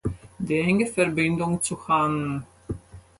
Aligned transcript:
Die 0.39 0.57
enge 0.57 0.87
Verbindung 0.87 1.61
zu 1.61 1.87
Hann. 1.87 2.47